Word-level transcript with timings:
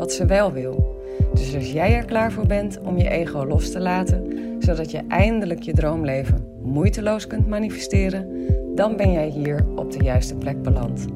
wat 0.00 0.12
ze 0.12 0.26
wel 0.26 0.52
wil. 0.52 1.02
Dus 1.32 1.54
als 1.54 1.72
jij 1.72 1.94
er 1.94 2.04
klaar 2.04 2.32
voor 2.32 2.46
bent 2.46 2.80
om 2.80 2.98
je 2.98 3.08
ego 3.08 3.46
los 3.46 3.70
te 3.70 3.80
laten, 3.80 4.26
zodat 4.58 4.90
je 4.90 5.02
eindelijk 5.08 5.62
je 5.62 5.72
droomleven 5.72 6.58
moeiteloos 6.62 7.26
kunt 7.26 7.48
manifesteren, 7.48 8.46
dan 8.74 8.96
ben 8.96 9.12
jij 9.12 9.28
hier 9.28 9.66
op 9.76 9.92
de 9.92 10.04
juiste 10.04 10.34
plek 10.34 10.62
beland. 10.62 11.06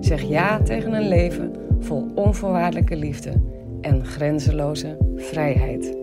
Zeg 0.00 0.22
ja 0.22 0.62
tegen 0.62 0.92
een 0.92 1.08
leven 1.08 1.52
vol 1.80 2.10
onvoorwaardelijke 2.14 2.96
liefde 2.96 3.32
en 3.80 4.04
grenzeloze 4.04 4.96
vrijheid. 5.16 5.96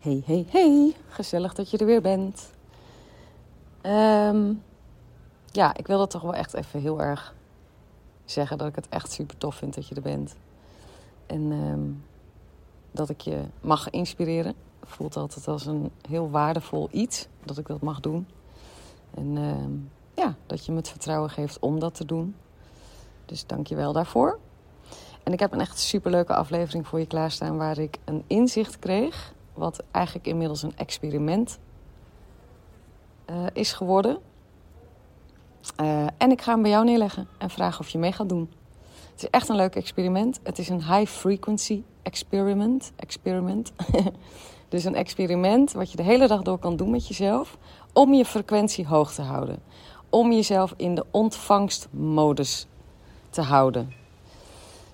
Hey, 0.00 0.22
hey, 0.24 0.44
hey, 0.50 0.92
gezellig 1.08 1.54
dat 1.54 1.70
je 1.70 1.78
er 1.78 1.86
weer 1.86 2.02
bent. 2.02 2.50
Um, 3.82 4.62
ja, 5.50 5.76
ik 5.76 5.86
wil 5.86 5.98
dat 5.98 6.10
toch 6.10 6.22
wel 6.22 6.34
echt 6.34 6.54
even 6.54 6.80
heel 6.80 7.00
erg 7.00 7.36
zeggen 8.30 8.58
dat 8.58 8.68
ik 8.68 8.74
het 8.74 8.88
echt 8.88 9.12
super 9.12 9.36
tof 9.38 9.54
vind 9.54 9.74
dat 9.74 9.88
je 9.88 9.94
er 9.94 10.02
bent. 10.02 10.36
En 11.26 11.50
um, 11.52 12.04
dat 12.90 13.08
ik 13.08 13.20
je 13.20 13.44
mag 13.60 13.90
inspireren. 13.90 14.54
Voelt 14.82 15.16
altijd 15.16 15.48
als 15.48 15.66
een 15.66 15.90
heel 16.08 16.30
waardevol 16.30 16.88
iets 16.90 17.28
dat 17.44 17.58
ik 17.58 17.66
dat 17.66 17.80
mag 17.80 18.00
doen. 18.00 18.26
En 19.14 19.36
um, 19.36 19.90
ja, 20.14 20.34
dat 20.46 20.66
je 20.66 20.72
me 20.72 20.78
het 20.78 20.88
vertrouwen 20.88 21.30
geeft 21.30 21.58
om 21.58 21.78
dat 21.80 21.94
te 21.94 22.04
doen. 22.04 22.34
Dus 23.24 23.46
dank 23.46 23.66
je 23.66 23.76
wel 23.76 23.92
daarvoor. 23.92 24.38
En 25.22 25.32
ik 25.32 25.40
heb 25.40 25.52
een 25.52 25.60
echt 25.60 25.78
superleuke 25.78 26.34
aflevering 26.34 26.86
voor 26.86 26.98
je 26.98 27.06
klaarstaan 27.06 27.56
waar 27.56 27.78
ik 27.78 27.98
een 28.04 28.24
inzicht 28.26 28.78
kreeg. 28.78 29.34
Wat 29.54 29.82
eigenlijk 29.90 30.26
inmiddels 30.26 30.62
een 30.62 30.76
experiment 30.76 31.58
uh, 33.30 33.46
is 33.52 33.72
geworden. 33.72 34.18
Uh, 35.80 36.06
en 36.18 36.30
ik 36.30 36.42
ga 36.42 36.52
hem 36.52 36.62
bij 36.62 36.70
jou 36.70 36.84
neerleggen 36.84 37.28
en 37.38 37.50
vragen 37.50 37.80
of 37.80 37.88
je 37.88 37.98
mee 37.98 38.12
gaat 38.12 38.28
doen. 38.28 38.50
Het 39.12 39.22
is 39.22 39.30
echt 39.30 39.48
een 39.48 39.56
leuk 39.56 39.74
experiment. 39.74 40.40
Het 40.42 40.58
is 40.58 40.68
een 40.68 40.84
high 40.84 41.10
frequency 41.10 41.82
experiment. 42.02 42.92
experiment. 42.96 43.72
dus 44.68 44.84
een 44.84 44.94
experiment 44.94 45.72
wat 45.72 45.90
je 45.90 45.96
de 45.96 46.02
hele 46.02 46.26
dag 46.26 46.42
door 46.42 46.58
kan 46.58 46.76
doen 46.76 46.90
met 46.90 47.08
jezelf. 47.08 47.58
Om 47.92 48.14
je 48.14 48.24
frequentie 48.24 48.86
hoog 48.86 49.12
te 49.12 49.22
houden. 49.22 49.58
Om 50.10 50.32
jezelf 50.32 50.74
in 50.76 50.94
de 50.94 51.04
ontvangstmodus 51.10 52.66
te 53.30 53.42
houden. 53.42 53.92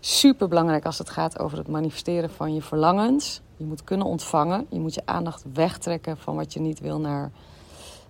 Super 0.01 0.49
belangrijk 0.49 0.84
als 0.84 0.99
het 0.99 1.11
gaat 1.11 1.39
over 1.39 1.59
het 1.59 1.69
manifesteren 1.69 2.31
van 2.31 2.55
je 2.55 2.62
verlangens. 2.62 3.41
Je 3.56 3.65
moet 3.65 3.84
kunnen 3.84 4.06
ontvangen. 4.06 4.67
Je 4.71 4.81
moet 4.81 4.95
je 4.95 5.03
aandacht 5.05 5.45
wegtrekken 5.53 6.19
van 6.19 6.37
wat 6.37 6.53
je 6.53 6.61
niet 6.61 6.81
wil 6.81 7.01
naar 7.01 7.31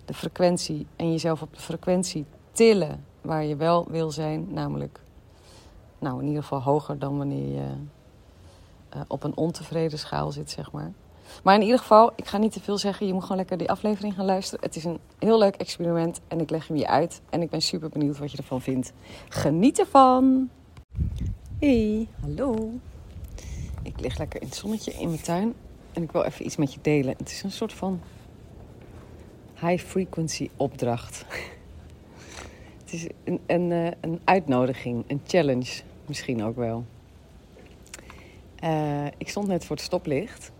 de 0.05 0.13
frequentie. 0.13 0.87
En 0.95 1.11
jezelf 1.11 1.41
op 1.41 1.53
de 1.53 1.61
frequentie 1.61 2.25
tillen 2.55 3.05
waar 3.21 3.43
je 3.43 3.55
wel 3.55 3.85
wil 3.89 4.11
zijn. 4.11 4.47
Namelijk, 4.49 4.99
nou 5.99 6.21
in 6.21 6.27
ieder 6.27 6.41
geval 6.41 6.61
hoger 6.61 6.99
dan 6.99 7.17
wanneer 7.17 7.53
je 7.53 7.67
uh, 8.95 9.01
op 9.07 9.23
een 9.23 9.37
ontevreden 9.37 9.99
schaal 9.99 10.31
zit, 10.31 10.51
zeg 10.51 10.71
maar. 10.71 10.91
Maar 11.43 11.55
in 11.55 11.61
ieder 11.61 11.79
geval, 11.79 12.11
ik 12.15 12.27
ga 12.27 12.37
niet 12.37 12.51
te 12.51 12.61
veel 12.61 12.77
zeggen. 12.77 13.07
Je 13.07 13.13
moet 13.13 13.21
gewoon 13.21 13.37
lekker 13.37 13.57
die 13.57 13.69
aflevering 13.69 14.13
gaan 14.13 14.25
luisteren. 14.25 14.65
Het 14.65 14.75
is 14.75 14.83
een 14.83 14.99
heel 15.19 15.37
leuk 15.37 15.55
experiment 15.55 16.21
en 16.27 16.39
ik 16.39 16.49
leg 16.49 16.67
hem 16.67 16.77
je 16.77 16.87
uit. 16.87 17.21
En 17.29 17.41
ik 17.41 17.49
ben 17.49 17.61
super 17.61 17.89
benieuwd 17.89 18.17
wat 18.17 18.31
je 18.31 18.37
ervan 18.37 18.61
vindt. 18.61 18.93
Geniet 19.29 19.79
ervan! 19.79 20.49
Hey, 21.59 22.07
hallo. 22.21 22.71
Ik 23.81 23.99
lig 23.99 24.17
lekker 24.17 24.41
in 24.41 24.47
het 24.47 24.55
zonnetje 24.55 24.91
in 24.91 25.07
mijn 25.07 25.21
tuin. 25.21 25.53
En 25.93 26.03
ik 26.03 26.11
wil 26.11 26.23
even 26.23 26.45
iets 26.45 26.55
met 26.55 26.73
je 26.73 26.79
delen. 26.81 27.15
Het 27.17 27.31
is 27.31 27.43
een 27.43 27.51
soort 27.51 27.73
van 27.73 28.01
high 29.59 29.83
frequency 29.83 30.49
opdracht. 30.55 31.25
Is 32.95 33.07
een, 33.23 33.39
een, 33.45 33.71
eh, 33.71 33.91
een 34.01 34.21
uitnodiging, 34.23 35.03
een 35.07 35.21
challenge 35.27 35.81
misschien 36.05 36.43
ook 36.43 36.55
wel. 36.55 36.85
Uh, 38.63 39.05
ik 39.17 39.29
stond 39.29 39.47
net 39.47 39.65
voor 39.65 39.75
het 39.75 39.85
stoplicht. 39.85 40.51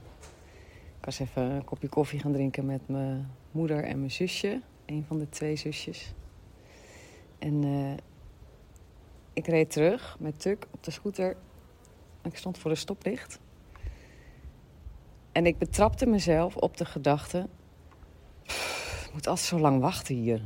Ik 1.00 1.06
was 1.06 1.20
even 1.20 1.44
een 1.44 1.64
kopje 1.64 1.90
koffie 1.90 2.20
gaan 2.20 2.32
drinken 2.32 2.66
met 2.66 2.82
mijn 2.86 3.32
moeder 3.52 3.84
en 3.84 4.00
mijn 4.00 4.12
zusje. 4.12 4.62
Een 4.86 5.06
van 5.08 5.20
de 5.20 5.30
twee 5.30 5.56
zusjes. 5.56 6.14
En 7.40 7.66
uh, 7.66 7.94
ik 9.34 9.48
reed 9.48 9.72
terug 9.72 10.18
met 10.20 10.40
Tuk 10.40 10.68
op 10.72 10.84
de 10.84 10.92
scooter. 10.92 11.36
Ik 12.24 12.38
stond 12.38 12.58
voor 12.58 12.72
de 12.72 12.78
stoplicht. 12.78 13.40
En 15.32 15.46
ik 15.46 15.58
betrapte 15.58 16.06
mezelf 16.06 16.56
op 16.56 16.78
de 16.78 16.86
gedachte... 16.86 17.48
Ik 19.06 19.12
moet 19.14 19.28
altijd 19.28 19.48
zo 19.48 19.60
lang 19.60 19.82
wachten 19.82 20.16
hier. 20.16 20.42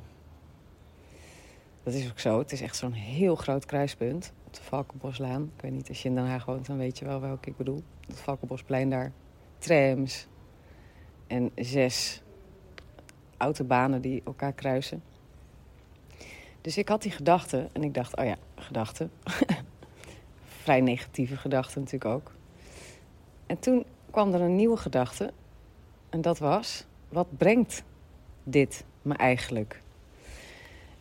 Dat 1.84 1.94
is 1.94 2.10
ook 2.10 2.20
zo. 2.20 2.40
Het 2.40 2.52
is 2.52 2.62
echt 2.62 2.76
zo'n 2.76 2.92
heel 2.92 3.36
groot 3.36 3.66
kruispunt 3.66 4.34
op 4.46 4.54
de 4.54 4.62
Valkenboslaan. 4.62 5.52
Ik 5.56 5.62
weet 5.62 5.72
niet, 5.72 5.90
als 5.90 6.02
je 6.02 6.10
in 6.10 6.16
Den 6.16 6.26
Haag 6.26 6.46
woont, 6.46 6.66
dan 6.66 6.78
weet 6.78 7.00
je 7.00 7.06
wel 7.06 7.22
welke 7.22 7.50
ik 7.50 7.58
bedoel. 7.58 7.84
Het 8.08 8.20
Valkenbosplein 8.20 8.90
daar. 8.90 9.12
Trams. 9.58 10.28
En 11.28 11.52
zes 11.56 12.22
autobanen 13.38 14.02
die 14.02 14.22
elkaar 14.26 14.54
kruisen. 14.54 15.04
Dus 16.62 16.78
ik 16.78 16.90
had 16.90 17.02
die 17.02 17.12
gedachte 17.12 17.70
en 17.72 17.84
ik 17.84 17.94
dacht, 17.94 18.18
oh 18.18 18.26
ja, 18.26 18.36
gedachten. 18.56 19.12
Vrij 20.62 20.82
negatieve 20.82 21.38
gedachten 21.38 21.82
natuurlijk 21.82 22.12
ook. 22.12 22.32
En 23.46 23.60
toen 23.60 23.86
kwam 24.12 24.34
er 24.34 24.42
een 24.42 24.56
nieuwe 24.56 24.78
gedachte. 24.78 25.34
En 26.10 26.22
dat 26.22 26.40
was, 26.40 26.86
wat 27.10 27.38
brengt 27.38 27.84
dit 28.44 28.84
me 29.02 29.14
eigenlijk? 29.14 29.82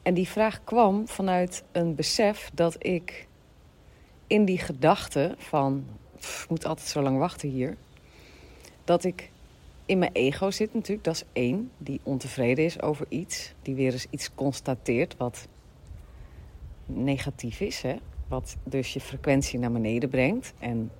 En 0.09 0.15
die 0.15 0.29
vraag 0.29 0.65
kwam 0.65 1.09
vanuit 1.09 1.63
een 1.73 1.95
besef 1.95 2.51
dat 2.55 2.87
ik 2.87 3.27
in 4.27 4.45
die 4.45 4.59
gedachte 4.59 5.35
van... 5.39 5.85
ik 6.17 6.47
moet 6.49 6.65
altijd 6.65 6.89
zo 6.89 7.03
lang 7.03 7.19
wachten 7.19 7.49
hier... 7.49 7.77
dat 8.85 9.05
ik 9.05 9.31
in 9.87 9.99
mijn 9.99 10.13
ego 10.13 10.51
zit 10.51 10.75
natuurlijk, 10.75 11.05
dat 11.05 11.15
is 11.15 11.25
één... 11.33 11.71
die 11.79 12.01
ontevreden 12.03 12.65
is 12.65 12.83
over 12.83 13.07
iets. 13.09 13.55
Die 13.63 13.75
weer 13.75 13.93
eens 13.93 14.07
iets 14.11 14.35
constateert 14.35 15.17
wat 15.17 15.49
negatief 16.87 17.61
is. 17.61 17.83
Hè? 17.83 17.97
Wat 18.29 18.57
dus 18.65 18.93
je 18.93 19.01
frequentie 19.01 19.59
naar 19.59 19.73
beneden 19.73 20.09
brengt. 20.09 20.53
En 20.59 20.91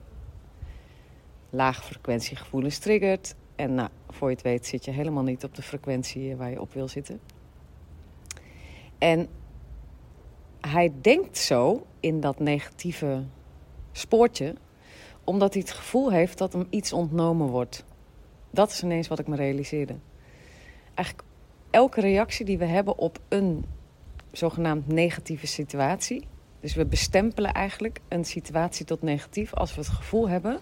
laag 1.51 1.85
frequentiegevoelens 1.85 2.79
triggert. 2.79 3.35
En 3.57 3.75
nou, 3.75 3.89
voor 4.09 4.29
je 4.29 4.35
het 4.35 4.45
weet 4.45 4.67
zit 4.67 4.85
je 4.85 4.91
helemaal 4.91 5.23
niet 5.23 5.45
op 5.45 5.55
de 5.55 5.63
frequentie 5.63 6.37
waar 6.37 6.51
je 6.51 6.61
op 6.61 6.73
wil 6.73 6.89
zitten. 6.89 7.21
En 8.99 9.29
hij 10.61 10.93
denkt 11.01 11.39
zo 11.39 11.87
in 12.01 12.21
dat 12.21 12.39
negatieve 12.39 13.25
spoortje, 13.93 14.55
omdat 15.25 15.53
hij 15.53 15.63
het 15.63 15.73
gevoel 15.73 16.13
heeft 16.13 16.39
dat 16.39 16.53
hem 16.53 16.67
iets 16.71 16.93
ontnomen 16.93 17.47
wordt. 17.47 17.85
Dat 18.51 18.71
is 18.71 18.83
ineens 18.83 19.09
wat 19.09 19.19
ik 19.19 19.27
me 19.27 19.37
realiseerde. 19.37 19.95
Eigenlijk 20.95 21.29
elke 21.71 22.01
reactie 22.01 22.45
die 22.45 22.59
we 22.59 22.65
hebben 22.65 22.99
op 22.99 23.19
een 23.29 23.65
zogenaamd 24.33 24.87
negatieve 24.87 25.47
situatie. 25.47 26.27
Dus 26.61 26.75
we 26.75 26.87
bestempelen 26.87 27.53
eigenlijk 27.53 28.01
een 28.09 28.25
situatie 28.25 28.87
tot 28.87 29.03
negatief 29.03 29.55
als 29.55 29.75
we 29.75 29.81
het 29.81 29.91
gevoel 29.91 30.29
hebben 30.29 30.61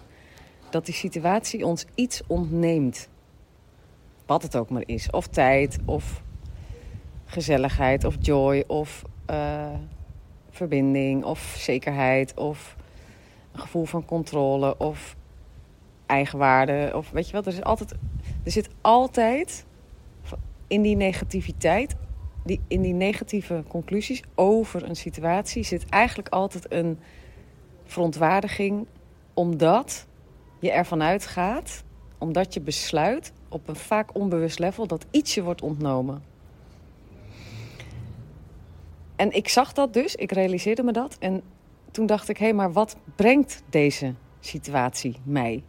dat 0.69 0.85
die 0.85 0.93
situatie 0.93 1.65
ons 1.65 1.85
iets 1.95 2.21
ontneemt. 2.27 3.09
Wat 4.25 4.41
het 4.43 4.55
ook 4.55 4.69
maar 4.69 4.83
is. 4.85 5.09
Of 5.09 5.27
tijd, 5.27 5.77
of 5.85 6.23
gezelligheid 7.37 8.03
of 8.03 8.15
joy 8.19 8.63
of 8.67 9.03
uh, 9.29 9.73
verbinding 10.49 11.23
of 11.23 11.55
zekerheid 11.57 12.33
of 12.33 12.75
een 13.51 13.59
gevoel 13.59 13.85
van 13.85 14.05
controle 14.05 14.77
of 14.77 15.15
eigenwaarde 16.05 16.91
of 16.93 17.09
weet 17.09 17.27
je 17.27 17.33
wat 17.33 17.45
er 17.45 17.53
is 17.53 17.63
altijd 17.63 17.91
er 18.43 18.51
zit 18.51 18.69
altijd 18.81 19.65
in 20.67 20.81
die 20.81 20.95
negativiteit 20.95 21.95
die, 22.43 22.61
in 22.67 22.81
die 22.81 22.93
negatieve 22.93 23.63
conclusies 23.67 24.21
over 24.35 24.83
een 24.83 24.95
situatie 24.95 25.63
zit 25.63 25.89
eigenlijk 25.89 26.29
altijd 26.29 26.71
een 26.71 26.99
verontwaardiging 27.85 28.85
omdat 29.33 30.07
je 30.59 30.71
ervan 30.71 31.01
uitgaat 31.01 31.83
omdat 32.17 32.53
je 32.53 32.61
besluit 32.61 33.31
op 33.49 33.67
een 33.67 33.75
vaak 33.75 34.15
onbewust 34.15 34.59
level 34.59 34.87
dat 34.87 35.05
iets 35.11 35.33
je 35.33 35.43
wordt 35.43 35.61
ontnomen 35.61 36.35
en 39.17 39.31
ik 39.31 39.49
zag 39.49 39.73
dat 39.73 39.93
dus, 39.93 40.15
ik 40.15 40.31
realiseerde 40.31 40.83
me 40.83 40.91
dat. 40.91 41.17
En 41.19 41.41
toen 41.91 42.05
dacht 42.05 42.29
ik, 42.29 42.37
hé, 42.37 42.45
hey, 42.45 42.53
maar 42.53 42.71
wat 42.71 42.97
brengt 43.15 43.63
deze 43.69 44.13
situatie 44.39 45.17
mij? 45.23 45.63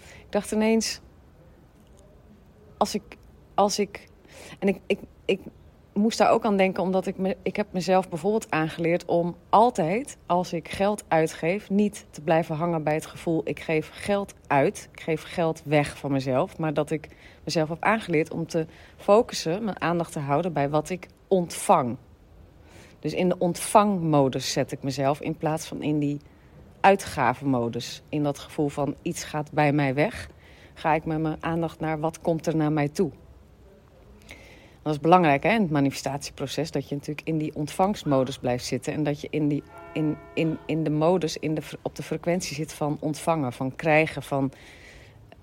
Ik 0.00 0.32
dacht 0.32 0.52
ineens, 0.52 1.00
als 2.76 2.94
ik, 2.94 3.16
als 3.54 3.78
ik, 3.78 4.08
en 4.58 4.68
ik, 4.68 4.80
ik, 4.86 4.98
ik 5.24 5.40
moest 5.92 6.18
daar 6.18 6.30
ook 6.30 6.44
aan 6.44 6.56
denken, 6.56 6.82
omdat 6.82 7.06
ik, 7.06 7.18
me, 7.18 7.36
ik 7.42 7.56
heb 7.56 7.66
mezelf 7.70 8.08
bijvoorbeeld 8.08 8.50
aangeleerd 8.50 9.04
om 9.04 9.36
altijd, 9.48 10.16
als 10.26 10.52
ik 10.52 10.68
geld 10.68 11.04
uitgeef, 11.08 11.70
niet 11.70 12.06
te 12.10 12.20
blijven 12.20 12.56
hangen 12.56 12.82
bij 12.82 12.94
het 12.94 13.06
gevoel, 13.06 13.40
ik 13.44 13.60
geef 13.60 13.90
geld 13.92 14.34
uit, 14.46 14.88
ik 14.92 15.00
geef 15.00 15.22
geld 15.22 15.62
weg 15.64 15.98
van 15.98 16.12
mezelf, 16.12 16.58
maar 16.58 16.74
dat 16.74 16.90
ik 16.90 17.08
mezelf 17.44 17.68
heb 17.68 17.82
aangeleerd 17.82 18.30
om 18.30 18.46
te 18.46 18.66
focussen, 18.96 19.64
mijn 19.64 19.80
aandacht 19.80 20.12
te 20.12 20.18
houden 20.18 20.52
bij 20.52 20.68
wat 20.68 20.90
ik 20.90 21.06
ontvang. 21.28 21.96
Dus 23.00 23.12
in 23.14 23.28
de 23.28 23.38
ontvangmodus 23.38 24.52
zet 24.52 24.72
ik 24.72 24.82
mezelf 24.82 25.20
in 25.20 25.36
plaats 25.36 25.66
van 25.66 25.82
in 25.82 25.98
die 25.98 26.20
uitgavenmodus. 26.80 28.02
In 28.08 28.22
dat 28.22 28.38
gevoel 28.38 28.68
van 28.68 28.94
iets 29.02 29.24
gaat 29.24 29.52
bij 29.52 29.72
mij 29.72 29.94
weg, 29.94 30.30
ga 30.74 30.94
ik 30.94 31.04
met 31.04 31.18
mijn 31.18 31.36
aandacht 31.40 31.80
naar 31.80 32.00
wat 32.00 32.20
komt 32.20 32.46
er 32.46 32.56
naar 32.56 32.72
mij 32.72 32.88
toe. 32.88 33.10
Dat 34.82 34.96
is 34.96 35.02
belangrijk 35.02 35.42
hè, 35.42 35.54
in 35.54 35.60
het 35.60 35.70
manifestatieproces, 35.70 36.70
dat 36.70 36.88
je 36.88 36.94
natuurlijk 36.94 37.26
in 37.26 37.38
die 37.38 37.54
ontvangstmodus 37.54 38.38
blijft 38.38 38.64
zitten. 38.64 38.92
En 38.92 39.02
dat 39.02 39.20
je 39.20 39.28
in, 39.30 39.48
die, 39.48 39.62
in, 39.92 40.16
in, 40.34 40.58
in 40.66 40.84
de 40.84 40.90
modus, 40.90 41.36
in 41.36 41.54
de, 41.54 41.62
op 41.82 41.96
de 41.96 42.02
frequentie 42.02 42.54
zit 42.54 42.72
van 42.72 42.96
ontvangen, 43.00 43.52
van 43.52 43.76
krijgen, 43.76 44.22
van 44.22 44.52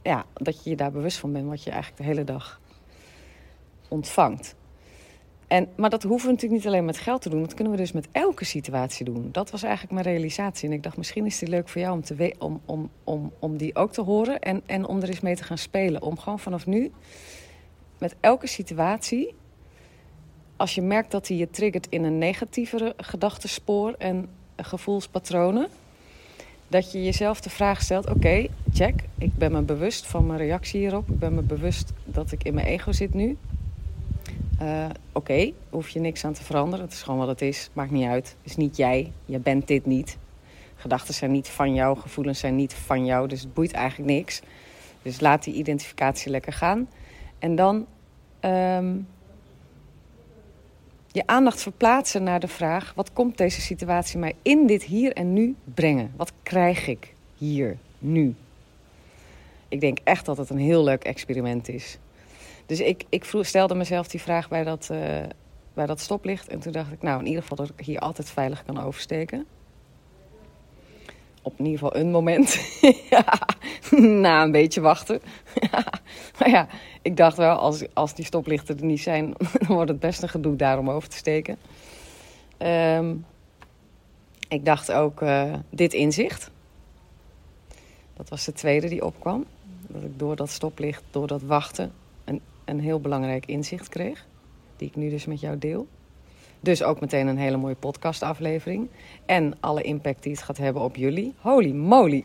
ja, 0.03 0.25
dat 0.33 0.63
je 0.63 0.69
je 0.69 0.75
daar 0.75 0.91
bewust 0.91 1.17
van 1.17 1.31
bent 1.31 1.47
wat 1.47 1.63
je 1.63 1.71
eigenlijk 1.71 2.01
de 2.01 2.07
hele 2.07 2.23
dag 2.23 2.61
ontvangt. 3.87 4.55
En, 5.47 5.67
maar 5.75 5.89
dat 5.89 6.03
hoeven 6.03 6.27
we 6.27 6.33
natuurlijk 6.33 6.61
niet 6.61 6.71
alleen 6.71 6.85
met 6.85 6.97
geld 6.97 7.21
te 7.21 7.29
doen. 7.29 7.41
Dat 7.41 7.53
kunnen 7.53 7.73
we 7.73 7.79
dus 7.79 7.91
met 7.91 8.07
elke 8.11 8.45
situatie 8.45 9.05
doen. 9.05 9.29
Dat 9.31 9.51
was 9.51 9.63
eigenlijk 9.63 9.93
mijn 9.93 10.05
realisatie. 10.05 10.69
En 10.69 10.75
ik 10.75 10.83
dacht, 10.83 10.97
misschien 10.97 11.25
is 11.25 11.39
die 11.39 11.49
leuk 11.49 11.69
voor 11.69 11.81
jou 11.81 11.93
om, 11.93 12.03
te 12.03 12.33
om, 12.39 12.61
om, 13.03 13.31
om, 13.39 13.57
die 13.57 13.75
ook 13.75 13.91
te 13.91 14.01
horen. 14.01 14.39
En, 14.39 14.61
en 14.65 14.87
om 14.87 15.01
er 15.01 15.07
eens 15.07 15.19
mee 15.19 15.35
te 15.35 15.43
gaan 15.43 15.57
spelen. 15.57 16.01
Om 16.01 16.19
gewoon 16.19 16.39
vanaf 16.39 16.65
nu 16.65 16.91
met 17.97 18.15
elke 18.19 18.47
situatie... 18.47 19.33
Als 20.57 20.75
je 20.75 20.81
merkt 20.81 21.11
dat 21.11 21.27
die 21.27 21.37
je 21.37 21.49
triggert 21.49 21.87
in 21.89 22.03
een 22.03 22.17
negatievere 22.17 22.93
gedachtespoor 22.97 23.95
en 23.97 24.29
gevoelspatronen... 24.55 25.67
Dat 26.67 26.91
je 26.91 27.03
jezelf 27.03 27.41
de 27.41 27.49
vraag 27.49 27.81
stelt, 27.81 28.09
oké, 28.09 28.47
check. 28.73 29.03
Ik 29.17 29.35
ben 29.35 29.51
me 29.51 29.61
bewust 29.61 30.05
van 30.05 30.25
mijn 30.25 30.39
reactie 30.39 30.79
hierop. 30.79 31.09
Ik 31.09 31.19
ben 31.19 31.35
me 31.35 31.41
bewust 31.41 31.93
dat 32.05 32.31
ik 32.31 32.43
in 32.43 32.53
mijn 32.53 32.67
ego 32.67 32.91
zit 32.91 33.13
nu. 33.13 33.37
Uh, 34.61 34.85
Oké, 35.11 35.51
hoef 35.69 35.89
je 35.89 35.99
niks 35.99 36.25
aan 36.25 36.33
te 36.33 36.43
veranderen. 36.43 36.85
Het 36.85 36.93
is 36.93 37.03
gewoon 37.03 37.19
wat 37.19 37.27
het 37.27 37.41
is. 37.41 37.69
Maakt 37.73 37.91
niet 37.91 38.07
uit. 38.07 38.35
Het 38.41 38.51
is 38.51 38.55
niet 38.55 38.77
jij. 38.77 39.11
Je 39.25 39.39
bent 39.39 39.67
dit 39.67 39.85
niet. 39.85 40.17
Gedachten 40.75 41.13
zijn 41.13 41.31
niet 41.31 41.49
van 41.49 41.73
jou. 41.73 41.97
Gevoelens 41.97 42.39
zijn 42.39 42.55
niet 42.55 42.73
van 42.73 43.05
jou. 43.05 43.27
Dus 43.27 43.41
het 43.41 43.53
boeit 43.53 43.71
eigenlijk 43.71 44.11
niks. 44.11 44.41
Dus 45.01 45.19
laat 45.19 45.43
die 45.43 45.53
identificatie 45.53 46.31
lekker 46.31 46.53
gaan. 46.53 46.87
En 47.39 47.55
dan 47.55 47.85
um, 48.41 49.07
je 51.11 51.23
aandacht 51.25 51.61
verplaatsen 51.61 52.23
naar 52.23 52.39
de 52.39 52.47
vraag: 52.47 52.93
wat 52.95 53.13
komt 53.13 53.37
deze 53.37 53.61
situatie 53.61 54.19
mij 54.19 54.35
in 54.41 54.67
dit 54.67 54.83
hier 54.83 55.13
en 55.13 55.33
nu 55.33 55.55
brengen? 55.73 56.11
Wat 56.15 56.31
krijg 56.43 56.87
ik 56.87 57.13
hier, 57.37 57.77
nu? 57.99 58.35
Ik 59.67 59.79
denk 59.79 59.97
echt 60.03 60.25
dat 60.25 60.37
het 60.37 60.49
een 60.49 60.57
heel 60.57 60.83
leuk 60.83 61.03
experiment 61.03 61.69
is. 61.69 61.97
Dus 62.65 62.79
ik, 62.79 63.03
ik 63.09 63.33
stelde 63.41 63.75
mezelf 63.75 64.07
die 64.07 64.21
vraag 64.21 64.49
bij 64.49 64.63
dat, 64.63 64.89
uh, 64.91 64.99
bij 65.73 65.85
dat 65.85 65.99
stoplicht. 65.99 66.47
En 66.47 66.59
toen 66.59 66.71
dacht 66.71 66.91
ik, 66.91 67.01
nou, 67.01 67.19
in 67.19 67.25
ieder 67.25 67.41
geval 67.41 67.57
dat 67.57 67.71
ik 67.77 67.85
hier 67.85 67.99
altijd 67.99 68.29
veilig 68.29 68.63
kan 68.65 68.83
oversteken. 68.83 69.45
Op 71.41 71.53
in 71.57 71.65
ieder 71.65 71.79
geval 71.79 71.95
een 71.95 72.11
moment. 72.11 72.59
na 74.23 74.43
een 74.43 74.51
beetje 74.51 74.81
wachten. 74.81 75.21
maar 76.39 76.49
ja, 76.49 76.67
ik 77.01 77.17
dacht 77.17 77.37
wel, 77.37 77.57
als, 77.57 77.85
als 77.93 78.13
die 78.13 78.25
stoplichten 78.25 78.77
er 78.77 78.85
niet 78.85 79.01
zijn... 79.01 79.33
dan 79.59 79.75
wordt 79.75 79.89
het 79.89 79.99
best 79.99 80.21
een 80.21 80.29
gedoe 80.29 80.55
daarom 80.55 80.89
over 80.89 81.09
te 81.09 81.17
steken. 81.17 81.57
Um, 82.57 83.25
ik 84.47 84.65
dacht 84.65 84.91
ook, 84.91 85.21
uh, 85.21 85.53
dit 85.69 85.93
inzicht. 85.93 86.51
Dat 88.13 88.29
was 88.29 88.45
de 88.45 88.53
tweede 88.53 88.87
die 88.87 89.05
opkwam. 89.05 89.45
Dat 89.87 90.03
ik 90.03 90.19
door 90.19 90.35
dat 90.35 90.49
stoplicht, 90.49 91.03
door 91.11 91.27
dat 91.27 91.41
wachten 91.41 91.91
een 92.65 92.79
heel 92.79 92.99
belangrijk 92.99 93.45
inzicht 93.45 93.89
kreeg. 93.89 94.27
Die 94.77 94.87
ik 94.87 94.95
nu 94.95 95.09
dus 95.09 95.25
met 95.25 95.39
jou 95.39 95.57
deel. 95.57 95.87
Dus 96.59 96.83
ook 96.83 96.99
meteen 96.99 97.27
een 97.27 97.37
hele 97.37 97.57
mooie 97.57 97.75
podcastaflevering. 97.75 98.89
En 99.25 99.53
alle 99.59 99.81
impact 99.81 100.23
die 100.23 100.31
het 100.31 100.41
gaat 100.41 100.57
hebben 100.57 100.81
op 100.81 100.95
jullie. 100.95 101.33
Holy 101.39 101.71
moly. 101.71 102.23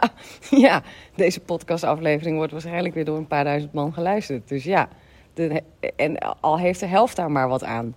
ja, 0.50 0.82
deze 1.14 1.40
podcastaflevering 1.40 2.36
wordt 2.36 2.52
waarschijnlijk 2.52 2.94
weer 2.94 3.04
door 3.04 3.16
een 3.16 3.26
paar 3.26 3.44
duizend 3.44 3.72
man 3.72 3.92
geluisterd. 3.92 4.48
Dus 4.48 4.64
ja, 4.64 4.88
de, 5.34 5.62
en 5.96 6.18
al 6.40 6.58
heeft 6.58 6.80
de 6.80 6.86
helft 6.86 7.16
daar 7.16 7.30
maar 7.30 7.48
wat 7.48 7.64
aan. 7.64 7.94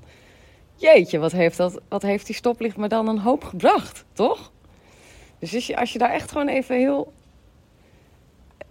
Jeetje, 0.76 1.20
wat 1.20 1.32
heeft, 1.32 1.58
dat, 1.58 1.82
wat 1.90 2.02
heeft 2.02 2.26
die 2.26 2.36
stoplicht 2.36 2.78
me 2.78 2.88
dan 2.88 3.08
een 3.08 3.20
hoop 3.20 3.44
gebracht, 3.44 4.06
toch? 4.14 4.52
Dus 5.40 5.56
als 5.56 5.68
je, 5.68 5.78
als 5.78 5.94
je 5.94 6.00
daar 6.00 6.12
echt 6.12 6.32
gewoon 6.32 6.48
even 6.48 6.78
heel 6.78 7.14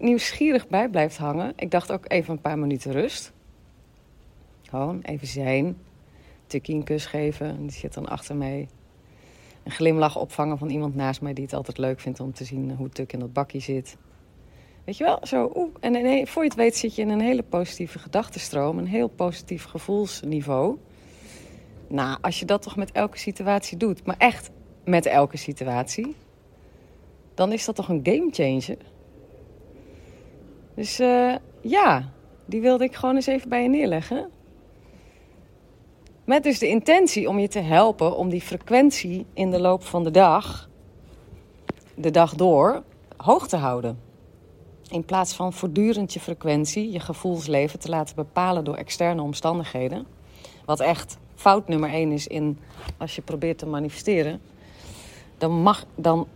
nieuwsgierig 0.02 0.68
bij 0.68 0.88
blijft 0.88 1.16
hangen. 1.16 1.52
Ik 1.56 1.70
dacht 1.70 1.92
ook 1.92 2.04
even 2.08 2.32
een 2.32 2.40
paar 2.40 2.58
minuten 2.58 2.92
rust. 2.92 3.32
Gewoon 4.62 5.00
even 5.02 5.26
zijn. 5.26 5.76
Tukkie 6.46 6.74
een 6.74 6.84
kus 6.84 7.06
geven. 7.06 7.60
Die 7.60 7.70
zit 7.70 7.94
dan 7.94 8.08
achter 8.08 8.36
mij. 8.36 8.68
Een 9.62 9.70
glimlach 9.70 10.16
opvangen 10.16 10.58
van 10.58 10.70
iemand 10.70 10.94
naast 10.94 11.20
mij 11.20 11.32
die 11.32 11.44
het 11.44 11.52
altijd 11.52 11.78
leuk 11.78 12.00
vindt 12.00 12.20
om 12.20 12.32
te 12.32 12.44
zien 12.44 12.74
hoe 12.76 12.88
Tuk 12.88 13.12
in 13.12 13.18
dat 13.18 13.32
bakje 13.32 13.58
zit. 13.58 13.96
Weet 14.84 14.96
je 14.96 15.04
wel, 15.04 15.18
zo. 15.22 15.52
Oeh, 15.54 15.74
en 15.80 15.92
nee, 15.92 16.26
voor 16.26 16.42
je 16.42 16.48
het 16.48 16.58
weet 16.58 16.76
zit 16.76 16.94
je 16.94 17.02
in 17.02 17.08
een 17.08 17.20
hele 17.20 17.42
positieve 17.42 17.98
gedachtenstroom. 17.98 18.78
Een 18.78 18.86
heel 18.86 19.08
positief 19.08 19.64
gevoelsniveau. 19.64 20.78
Nou, 21.88 22.18
als 22.20 22.38
je 22.38 22.44
dat 22.44 22.62
toch 22.62 22.76
met 22.76 22.92
elke 22.92 23.18
situatie 23.18 23.76
doet, 23.76 24.06
maar 24.06 24.16
echt 24.18 24.50
met 24.84 25.06
elke 25.06 25.36
situatie, 25.36 26.16
dan 27.34 27.52
is 27.52 27.64
dat 27.64 27.74
toch 27.74 27.88
een 27.88 28.00
gamechanger. 28.02 28.78
Dus 30.74 31.00
uh, 31.00 31.34
ja, 31.60 32.10
die 32.44 32.60
wilde 32.60 32.84
ik 32.84 32.94
gewoon 32.94 33.14
eens 33.14 33.26
even 33.26 33.48
bij 33.48 33.62
je 33.62 33.68
neerleggen. 33.68 34.30
Met 36.24 36.42
dus 36.42 36.58
de 36.58 36.68
intentie 36.68 37.28
om 37.28 37.38
je 37.38 37.48
te 37.48 37.58
helpen 37.58 38.16
om 38.16 38.28
die 38.28 38.40
frequentie 38.40 39.26
in 39.32 39.50
de 39.50 39.60
loop 39.60 39.82
van 39.82 40.04
de 40.04 40.10
dag, 40.10 40.68
de 41.94 42.10
dag 42.10 42.34
door, 42.34 42.82
hoog 43.16 43.48
te 43.48 43.56
houden. 43.56 43.98
In 44.88 45.04
plaats 45.04 45.34
van 45.34 45.52
voortdurend 45.52 46.12
je 46.12 46.20
frequentie, 46.20 46.90
je 46.90 47.00
gevoelsleven 47.00 47.78
te 47.78 47.88
laten 47.88 48.16
bepalen 48.16 48.64
door 48.64 48.74
externe 48.74 49.22
omstandigheden. 49.22 50.06
Wat 50.64 50.80
echt 50.80 51.18
fout 51.34 51.68
nummer 51.68 51.90
één 51.90 52.12
is 52.12 52.26
in 52.26 52.58
als 52.98 53.14
je 53.14 53.22
probeert 53.22 53.58
te 53.58 53.66
manifesteren. 53.66 54.40
Dan, 55.38 55.52
mag, 55.52 55.84
dan, 55.94 56.26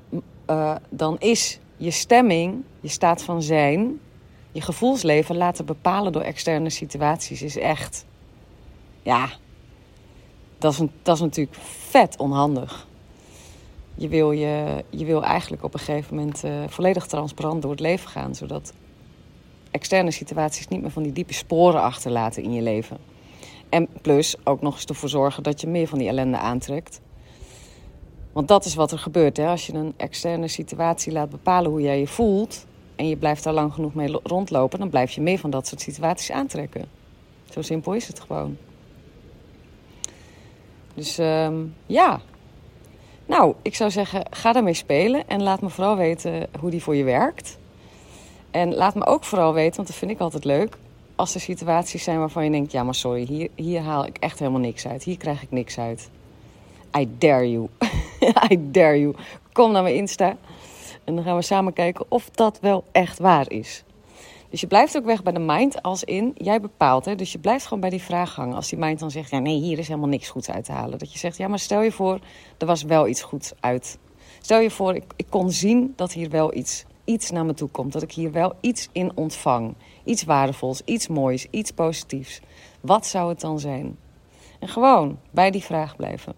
uh, 0.50 0.76
dan 0.90 1.18
is 1.18 1.60
je 1.76 1.90
stemming, 1.90 2.62
je 2.80 2.88
staat 2.88 3.22
van 3.22 3.42
zijn, 3.42 4.00
je 4.56 4.62
gevoelsleven 4.62 5.36
laten 5.36 5.64
bepalen 5.64 6.12
door 6.12 6.22
externe 6.22 6.70
situaties 6.70 7.42
is 7.42 7.58
echt. 7.58 8.04
Ja, 9.02 9.28
dat 10.58 10.72
is, 10.72 10.78
dat 11.02 11.14
is 11.14 11.20
natuurlijk 11.20 11.56
vet 11.88 12.16
onhandig. 12.16 12.86
Je 13.94 14.08
wil, 14.08 14.30
je, 14.30 14.84
je 14.90 15.04
wil 15.04 15.24
eigenlijk 15.24 15.64
op 15.64 15.74
een 15.74 15.80
gegeven 15.80 16.14
moment 16.14 16.44
uh, 16.44 16.52
volledig 16.68 17.06
transparant 17.06 17.62
door 17.62 17.70
het 17.70 17.80
leven 17.80 18.08
gaan, 18.08 18.34
zodat 18.34 18.72
externe 19.70 20.10
situaties 20.10 20.68
niet 20.68 20.80
meer 20.80 20.90
van 20.90 21.02
die 21.02 21.12
diepe 21.12 21.34
sporen 21.34 21.82
achterlaten 21.82 22.42
in 22.42 22.52
je 22.52 22.62
leven. 22.62 22.96
En 23.68 23.88
plus 24.02 24.36
ook 24.44 24.62
nog 24.62 24.74
eens 24.74 24.84
ervoor 24.84 25.08
zorgen 25.08 25.42
dat 25.42 25.60
je 25.60 25.66
meer 25.66 25.88
van 25.88 25.98
die 25.98 26.08
ellende 26.08 26.38
aantrekt. 26.38 27.00
Want 28.32 28.48
dat 28.48 28.64
is 28.64 28.74
wat 28.74 28.92
er 28.92 28.98
gebeurt. 28.98 29.36
Hè? 29.36 29.46
Als 29.46 29.66
je 29.66 29.72
een 29.72 29.94
externe 29.96 30.48
situatie 30.48 31.12
laat 31.12 31.30
bepalen 31.30 31.70
hoe 31.70 31.80
jij 31.80 31.98
je 31.98 32.06
voelt, 32.06 32.66
en 32.96 33.08
je 33.08 33.16
blijft 33.16 33.44
daar 33.44 33.52
lang 33.52 33.72
genoeg 33.74 33.94
mee 33.94 34.18
rondlopen, 34.22 34.78
dan 34.78 34.90
blijf 34.90 35.10
je 35.10 35.20
meer 35.20 35.38
van 35.38 35.50
dat 35.50 35.66
soort 35.66 35.80
situaties 35.80 36.30
aantrekken. 36.30 36.84
Zo 37.50 37.62
simpel 37.62 37.92
is 37.92 38.06
het 38.06 38.20
gewoon. 38.20 38.56
Dus 40.94 41.18
um, 41.18 41.74
ja. 41.86 42.20
Nou, 43.26 43.54
ik 43.62 43.74
zou 43.74 43.90
zeggen, 43.90 44.26
ga 44.30 44.52
daarmee 44.52 44.74
spelen 44.74 45.28
en 45.28 45.42
laat 45.42 45.60
me 45.60 45.68
vooral 45.68 45.96
weten 45.96 46.46
hoe 46.60 46.70
die 46.70 46.82
voor 46.82 46.96
je 46.96 47.04
werkt. 47.04 47.58
En 48.50 48.74
laat 48.74 48.94
me 48.94 49.06
ook 49.06 49.24
vooral 49.24 49.54
weten, 49.54 49.76
want 49.76 49.88
dat 49.88 49.96
vind 49.96 50.10
ik 50.10 50.18
altijd 50.18 50.44
leuk, 50.44 50.76
als 51.16 51.34
er 51.34 51.40
situaties 51.40 52.04
zijn 52.04 52.18
waarvan 52.18 52.44
je 52.44 52.50
denkt: 52.50 52.72
ja, 52.72 52.82
maar 52.82 52.94
sorry, 52.94 53.24
hier, 53.24 53.48
hier 53.54 53.80
haal 53.80 54.06
ik 54.06 54.18
echt 54.18 54.38
helemaal 54.38 54.60
niks 54.60 54.86
uit. 54.86 55.04
Hier 55.04 55.16
krijg 55.16 55.42
ik 55.42 55.50
niks 55.50 55.78
uit. 55.78 56.10
I 56.98 57.08
dare 57.18 57.50
you. 57.50 57.68
I 58.50 58.70
dare 58.70 59.00
you. 59.00 59.14
Kom 59.52 59.72
naar 59.72 59.82
mijn 59.82 59.94
Insta. 59.94 60.36
En 61.06 61.14
dan 61.14 61.24
gaan 61.24 61.36
we 61.36 61.42
samen 61.42 61.72
kijken 61.72 62.06
of 62.08 62.30
dat 62.30 62.60
wel 62.60 62.84
echt 62.92 63.18
waar 63.18 63.50
is. 63.50 63.84
Dus 64.50 64.60
je 64.60 64.66
blijft 64.66 64.96
ook 64.96 65.04
weg 65.04 65.22
bij 65.22 65.32
de 65.32 65.38
mind 65.38 65.82
als 65.82 66.04
in, 66.04 66.32
jij 66.34 66.60
bepaalt. 66.60 67.04
Hè? 67.04 67.14
Dus 67.14 67.32
je 67.32 67.38
blijft 67.38 67.64
gewoon 67.64 67.80
bij 67.80 67.90
die 67.90 68.02
vraag 68.02 68.34
hangen. 68.34 68.54
Als 68.54 68.68
die 68.68 68.78
mind 68.78 68.98
dan 68.98 69.10
zegt, 69.10 69.30
ja 69.30 69.38
nee, 69.38 69.60
hier 69.60 69.78
is 69.78 69.88
helemaal 69.88 70.08
niks 70.08 70.28
goeds 70.28 70.50
uit 70.50 70.64
te 70.64 70.72
halen. 70.72 70.98
Dat 70.98 71.12
je 71.12 71.18
zegt, 71.18 71.36
ja 71.36 71.48
maar 71.48 71.58
stel 71.58 71.82
je 71.82 71.92
voor, 71.92 72.18
er 72.58 72.66
was 72.66 72.82
wel 72.82 73.08
iets 73.08 73.22
goeds 73.22 73.52
uit 73.60 73.98
Stel 74.40 74.60
je 74.60 74.70
voor, 74.70 74.94
ik, 74.94 75.04
ik 75.16 75.26
kon 75.30 75.50
zien 75.50 75.92
dat 75.96 76.12
hier 76.12 76.30
wel 76.30 76.54
iets, 76.54 76.84
iets 77.04 77.30
naar 77.30 77.44
me 77.44 77.54
toe 77.54 77.68
komt. 77.68 77.92
Dat 77.92 78.02
ik 78.02 78.12
hier 78.12 78.32
wel 78.32 78.52
iets 78.60 78.88
in 78.92 79.12
ontvang. 79.14 79.74
Iets 80.04 80.24
waardevols, 80.24 80.82
iets 80.84 81.08
moois, 81.08 81.46
iets 81.50 81.70
positiefs. 81.70 82.40
Wat 82.80 83.06
zou 83.06 83.28
het 83.28 83.40
dan 83.40 83.60
zijn? 83.60 83.98
En 84.58 84.68
gewoon 84.68 85.18
bij 85.30 85.50
die 85.50 85.62
vraag 85.62 85.96
blijven. 85.96 86.34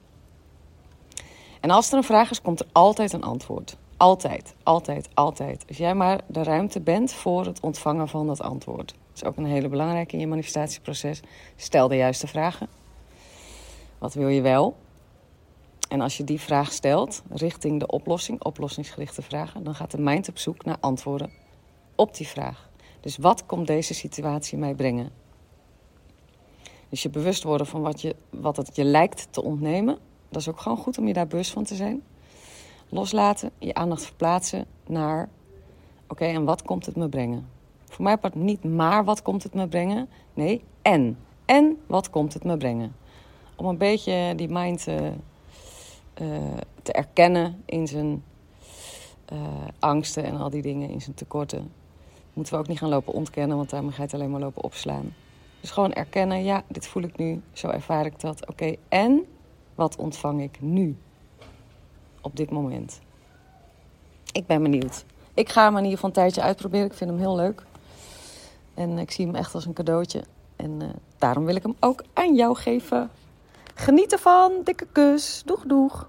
En 1.60 1.70
als 1.70 1.90
er 1.90 1.96
een 1.96 2.04
vraag 2.04 2.30
is, 2.30 2.42
komt 2.42 2.60
er 2.60 2.66
altijd 2.72 3.12
een 3.12 3.22
antwoord. 3.22 3.76
Altijd, 3.98 4.54
altijd, 4.62 5.08
altijd. 5.14 5.64
Als 5.68 5.76
jij 5.76 5.94
maar 5.94 6.20
de 6.26 6.42
ruimte 6.42 6.80
bent 6.80 7.12
voor 7.12 7.44
het 7.44 7.60
ontvangen 7.60 8.08
van 8.08 8.26
dat 8.26 8.40
antwoord. 8.40 8.88
Dat 8.88 9.14
is 9.14 9.24
ook 9.24 9.36
een 9.36 9.44
hele 9.44 9.68
belangrijke 9.68 10.12
in 10.14 10.20
je 10.20 10.26
manifestatieproces. 10.26 11.20
Stel 11.56 11.88
de 11.88 11.96
juiste 11.96 12.26
vragen. 12.26 12.68
Wat 13.98 14.14
wil 14.14 14.28
je 14.28 14.40
wel? 14.40 14.76
En 15.88 16.00
als 16.00 16.16
je 16.16 16.24
die 16.24 16.40
vraag 16.40 16.72
stelt 16.72 17.22
richting 17.30 17.80
de 17.80 17.86
oplossing, 17.86 18.44
oplossingsgerichte 18.44 19.22
vragen, 19.22 19.64
dan 19.64 19.74
gaat 19.74 19.90
de 19.90 20.00
mind 20.00 20.28
op 20.28 20.38
zoek 20.38 20.64
naar 20.64 20.76
antwoorden 20.80 21.30
op 21.94 22.16
die 22.16 22.28
vraag. 22.28 22.68
Dus 23.00 23.16
wat 23.16 23.46
komt 23.46 23.66
deze 23.66 23.94
situatie 23.94 24.58
mij 24.58 24.74
brengen? 24.74 25.10
Dus 26.88 27.02
je 27.02 27.10
bewust 27.10 27.42
worden 27.42 27.66
van 27.66 27.80
wat, 27.80 28.00
je, 28.00 28.16
wat 28.30 28.56
het 28.56 28.76
je 28.76 28.84
lijkt 28.84 29.28
te 29.30 29.42
ontnemen, 29.42 29.98
dat 30.28 30.40
is 30.40 30.48
ook 30.48 30.60
gewoon 30.60 30.78
goed 30.78 30.98
om 30.98 31.06
je 31.06 31.12
daar 31.12 31.26
bewust 31.26 31.50
van 31.50 31.64
te 31.64 31.74
zijn. 31.74 32.02
Loslaten, 32.88 33.50
je 33.58 33.74
aandacht 33.74 34.04
verplaatsen 34.04 34.66
naar, 34.86 35.28
oké, 36.08 36.24
en 36.24 36.44
wat 36.44 36.62
komt 36.62 36.86
het 36.86 36.96
me 36.96 37.08
brengen? 37.08 37.48
Voor 37.84 38.04
mij 38.04 38.16
part 38.16 38.34
niet 38.34 38.64
maar 38.64 39.04
wat 39.04 39.22
komt 39.22 39.42
het 39.42 39.54
me 39.54 39.68
brengen, 39.68 40.08
nee, 40.34 40.64
en. 40.82 41.18
En 41.44 41.78
wat 41.86 42.10
komt 42.10 42.34
het 42.34 42.44
me 42.44 42.56
brengen? 42.56 42.96
Om 43.56 43.66
een 43.66 43.78
beetje 43.78 44.32
die 44.36 44.48
mind 44.48 44.86
uh, 44.88 44.96
te 46.82 46.92
erkennen 46.92 47.62
in 47.64 47.86
zijn 47.86 48.22
uh, 49.32 49.38
angsten 49.78 50.24
en 50.24 50.36
al 50.36 50.50
die 50.50 50.62
dingen, 50.62 50.88
in 50.88 51.00
zijn 51.00 51.14
tekorten. 51.14 51.72
Moeten 52.32 52.54
we 52.54 52.58
ook 52.58 52.68
niet 52.68 52.78
gaan 52.78 52.88
lopen 52.88 53.12
ontkennen, 53.12 53.56
want 53.56 53.70
daarmee 53.70 53.90
ga 53.90 53.96
je 53.96 54.02
het 54.02 54.14
alleen 54.14 54.30
maar 54.30 54.40
lopen 54.40 54.64
opslaan. 54.64 55.14
Dus 55.60 55.70
gewoon 55.70 55.92
erkennen, 55.92 56.44
ja, 56.44 56.62
dit 56.68 56.86
voel 56.86 57.02
ik 57.02 57.16
nu, 57.16 57.42
zo 57.52 57.68
ervaar 57.68 58.06
ik 58.06 58.20
dat. 58.20 58.46
Oké, 58.48 58.74
en 58.88 59.24
wat 59.74 59.96
ontvang 59.96 60.42
ik 60.42 60.60
nu? 60.60 60.96
Op 62.28 62.36
dit 62.36 62.50
moment. 62.50 63.00
Ik 64.32 64.46
ben 64.46 64.62
benieuwd. 64.62 65.04
Ik 65.34 65.48
ga 65.48 65.64
hem 65.64 65.76
in 65.76 65.82
ieder 65.82 65.94
geval 65.94 66.08
een 66.08 66.14
tijdje 66.14 66.42
uitproberen. 66.42 66.86
Ik 66.86 66.92
vind 66.92 67.10
hem 67.10 67.18
heel 67.18 67.36
leuk. 67.36 67.62
En 68.74 68.98
ik 68.98 69.10
zie 69.10 69.26
hem 69.26 69.34
echt 69.34 69.54
als 69.54 69.66
een 69.66 69.72
cadeautje. 69.72 70.24
En 70.56 70.70
uh, 70.70 70.88
daarom 71.18 71.44
wil 71.44 71.54
ik 71.54 71.62
hem 71.62 71.76
ook 71.80 72.04
aan 72.12 72.34
jou 72.34 72.56
geven. 72.56 73.10
Geniet 73.74 74.12
ervan. 74.12 74.52
Dikke 74.64 74.86
kus. 74.92 75.42
Doeg, 75.46 75.62
doeg. 75.66 76.08